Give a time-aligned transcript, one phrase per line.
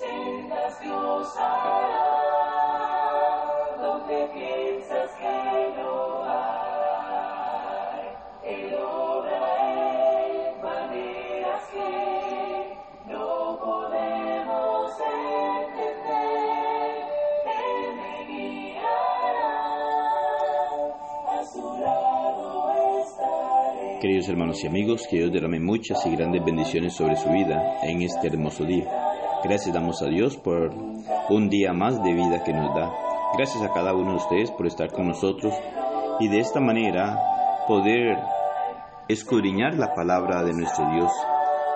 [0.00, 1.98] sendas Dios hará,
[3.82, 6.40] donde piensas que no hay.
[8.44, 9.40] Él obra
[9.76, 11.92] en maneras que
[13.12, 14.90] no podemos
[15.52, 16.24] entender.
[17.44, 19.52] Él me guiará,
[21.28, 22.72] a su lado
[23.02, 23.98] estaré.
[24.00, 28.00] Queridos hermanos y amigos, que Dios derrame muchas y grandes bendiciones sobre su vida en
[28.00, 29.09] este hermoso día.
[29.42, 30.70] Gracias damos a Dios por
[31.30, 32.92] un día más de vida que nos da.
[33.36, 35.54] Gracias a cada uno de ustedes por estar con nosotros
[36.20, 37.18] y de esta manera
[37.66, 38.18] poder
[39.08, 41.10] escudriñar la palabra de nuestro Dios.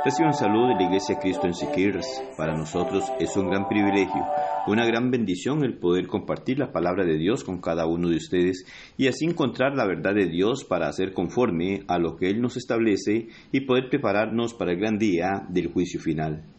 [0.05, 2.23] Reciban salud de la Iglesia Cristo en Siquirres.
[2.37, 4.27] Para nosotros es un gran privilegio,
[4.67, 8.67] una gran bendición el poder compartir la palabra de Dios con cada uno de ustedes
[8.99, 12.59] y así encontrar la verdad de Dios para hacer conforme a lo que Él nos
[12.59, 16.54] establece y poder prepararnos para el gran día del juicio final.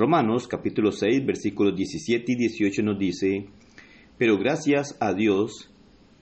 [0.00, 3.48] Romanos capítulo 6 versículos 17 y 18 nos dice,
[4.16, 5.70] Pero gracias a Dios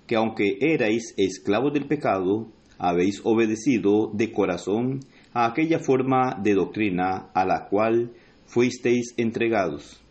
[0.09, 4.99] que aunque erais esclavos del pecado, habéis obedecido de corazón
[5.33, 8.11] a aquella forma de doctrina a la cual
[8.47, 10.03] fuisteis entregados,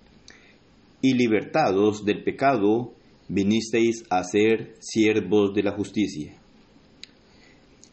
[1.02, 2.94] y libertados del pecado,
[3.28, 6.38] vinisteis a ser siervos de la justicia.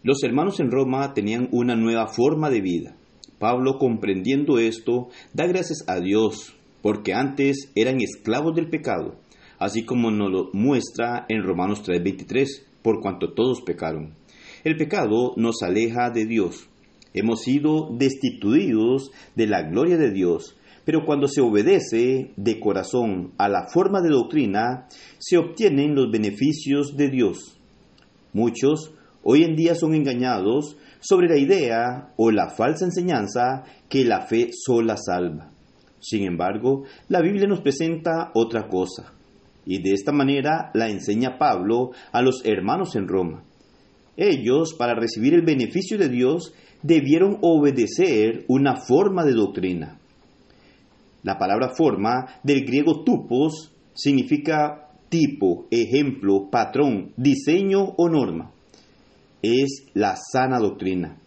[0.05, 2.97] Los hermanos en Roma tenían una nueva forma de vida.
[3.39, 9.17] Pablo, comprendiendo esto, da gracias a Dios, porque antes eran esclavos del pecado,
[9.59, 14.15] así como nos lo muestra en Romanos 3:23, por cuanto todos pecaron.
[14.65, 16.69] El pecado nos aleja de Dios.
[17.13, 23.49] Hemos sido destituidos de la gloria de Dios, pero cuando se obedece de corazón a
[23.49, 24.87] la forma de doctrina,
[25.19, 27.59] se obtienen los beneficios de Dios.
[28.33, 34.23] Muchos hoy en día son engañados sobre la idea o la falsa enseñanza que la
[34.23, 35.51] fe sola salva.
[36.01, 39.13] Sin embargo, la Biblia nos presenta otra cosa,
[39.67, 43.45] y de esta manera la enseña Pablo a los hermanos en Roma.
[44.17, 49.99] Ellos, para recibir el beneficio de Dios, debieron obedecer una forma de doctrina.
[51.23, 58.54] La palabra forma del griego tupos significa tipo, ejemplo, patrón, diseño o norma.
[59.47, 61.19] Es la sana doctrina.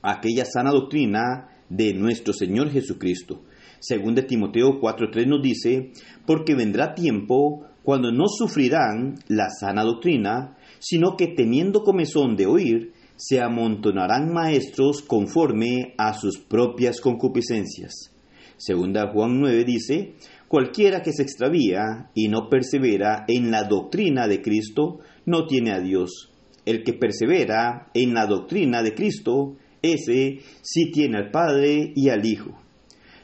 [0.00, 3.42] Aquella sana doctrina de nuestro Señor Jesucristo.
[3.80, 5.90] Según de Timoteo 4.3 nos dice,
[6.24, 12.92] porque vendrá tiempo cuando no sufrirán la sana doctrina, sino que teniendo comezón de oír,
[13.16, 18.12] se amontonarán maestros conforme a sus propias concupiscencias.
[18.56, 20.14] Segunda Juan 9 dice,
[20.46, 25.80] cualquiera que se extravía y no persevera en la doctrina de Cristo, no tiene a
[25.80, 26.30] Dios.
[26.66, 32.26] El que persevera en la doctrina de Cristo, ese sí tiene al Padre y al
[32.26, 32.50] Hijo.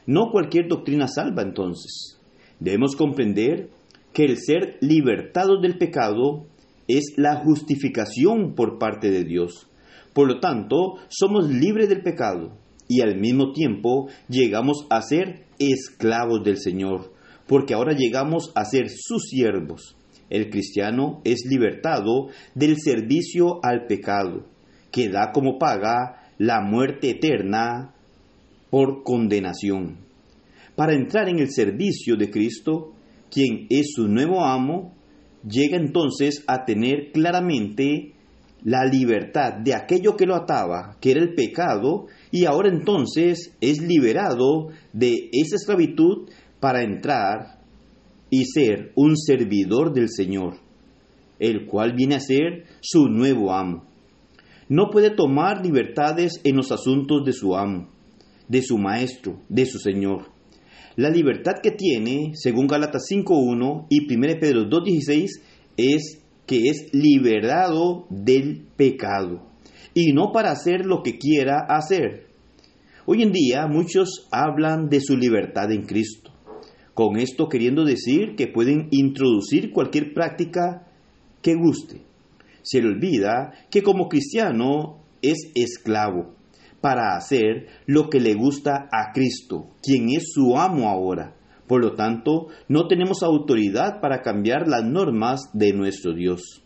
[0.07, 2.19] No cualquier doctrina salva entonces.
[2.59, 3.69] Debemos comprender
[4.13, 6.47] que el ser libertados del pecado
[6.87, 9.67] es la justificación por parte de Dios.
[10.13, 16.43] Por lo tanto, somos libres del pecado y al mismo tiempo llegamos a ser esclavos
[16.43, 17.11] del Señor,
[17.47, 19.95] porque ahora llegamos a ser sus siervos.
[20.33, 24.47] El cristiano es libertado del servicio al pecado,
[24.91, 27.93] que da como paga la muerte eterna
[28.71, 29.99] por condenación.
[30.75, 32.93] Para entrar en el servicio de Cristo,
[33.29, 34.95] quien es su nuevo amo,
[35.47, 38.13] llega entonces a tener claramente
[38.63, 43.83] la libertad de aquello que lo ataba, que era el pecado, y ahora entonces es
[43.83, 46.27] liberado de esa esclavitud
[46.59, 47.62] para entrar
[48.33, 50.55] y ser un servidor del Señor,
[51.37, 53.83] el cual viene a ser su nuevo amo.
[54.67, 57.91] No puede tomar libertades en los asuntos de su amo,
[58.47, 60.31] de su maestro, de su Señor.
[60.95, 65.27] La libertad que tiene, según Gálatas 5.1 y 1 Pedro 2.16,
[65.77, 69.47] es que es liberado del pecado
[69.93, 72.29] y no para hacer lo que quiera hacer.
[73.05, 76.32] Hoy en día muchos hablan de su libertad en Cristo,
[76.93, 80.87] con esto queriendo decir que pueden introducir cualquier práctica
[81.41, 82.01] que guste.
[82.61, 86.35] Se le olvida que como cristiano es esclavo
[86.81, 91.35] para hacer lo que le gusta a Cristo, quien es su amo ahora.
[91.67, 96.61] Por lo tanto, no tenemos autoridad para cambiar las normas de nuestro Dios.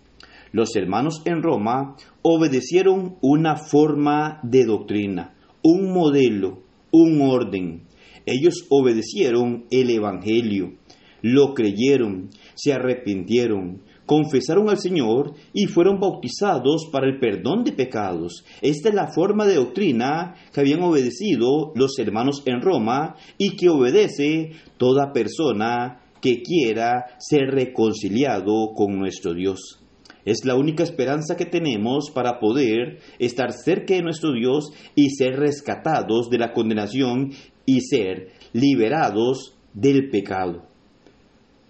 [0.52, 7.87] Los hermanos en Roma obedecieron una forma de doctrina, un modelo, un orden.
[8.28, 10.74] Ellos obedecieron el Evangelio,
[11.22, 18.44] lo creyeron, se arrepintieron, confesaron al Señor y fueron bautizados para el perdón de pecados.
[18.62, 23.70] Esta es la forma de doctrina que habían obedecido los hermanos en Roma y que
[23.70, 29.87] obedece toda persona que quiera ser reconciliado con nuestro Dios.
[30.28, 35.40] Es la única esperanza que tenemos para poder estar cerca de nuestro Dios y ser
[35.40, 37.32] rescatados de la condenación
[37.66, 40.66] y ser liberados del pecado.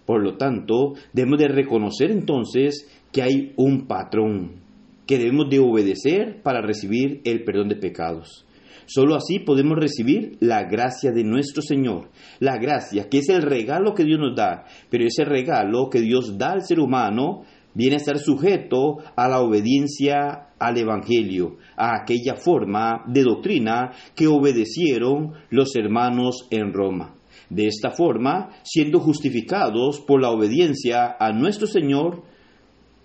[0.07, 4.63] Por lo tanto, debemos de reconocer entonces que hay un patrón
[5.05, 8.47] que debemos de obedecer para recibir el perdón de pecados.
[8.87, 12.09] Solo así podemos recibir la gracia de nuestro Señor.
[12.39, 16.37] La gracia, que es el regalo que Dios nos da, pero ese regalo que Dios
[16.37, 17.43] da al ser humano
[17.77, 24.25] viene a estar sujeto a la obediencia al Evangelio, a aquella forma de doctrina que
[24.25, 27.13] obedecieron los hermanos en Roma.
[27.51, 32.23] De esta forma, siendo justificados por la obediencia a nuestro Señor,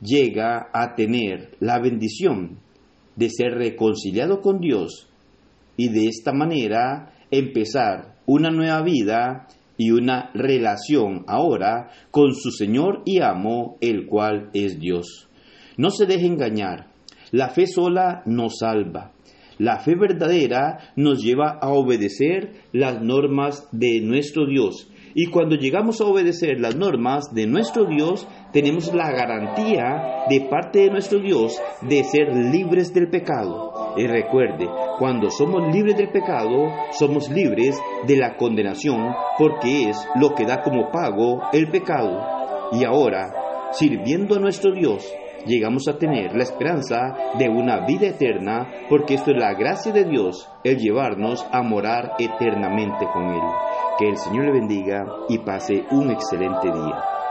[0.01, 2.59] llega a tener la bendición
[3.15, 5.07] de ser reconciliado con Dios
[5.77, 9.49] y de esta manera empezar una nueva vida
[9.83, 15.29] y una relación ahora con su Señor y amo, el cual es Dios.
[15.77, 16.93] No se deje engañar.
[17.33, 19.13] La fe sola no salva.
[19.59, 24.89] La fe verdadera nos lleva a obedecer las normas de nuestro Dios.
[25.15, 30.81] Y cuando llegamos a obedecer las normas de nuestro Dios, tenemos la garantía de parte
[30.81, 33.95] de nuestro Dios de ser libres del pecado.
[33.97, 34.69] Y recuerde,
[34.99, 40.63] cuando somos libres del pecado, somos libres de la condenación, porque es lo que da
[40.63, 42.71] como pago el pecado.
[42.73, 43.35] Y ahora,
[43.73, 45.07] sirviendo a nuestro Dios,
[45.47, 50.05] llegamos a tener la esperanza de una vida eterna, porque esto es la gracia de
[50.05, 53.43] Dios, el llevarnos a morar eternamente con Él.
[53.99, 57.22] Que el Señor le bendiga y pase un excelente día.